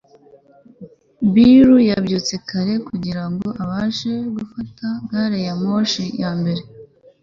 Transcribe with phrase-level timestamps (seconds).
[1.33, 6.61] bill yabyutse kare kugirango abashe gufata gari ya moshi ya mbere